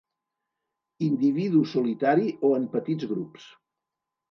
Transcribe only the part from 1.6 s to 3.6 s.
solitari o en petits grups.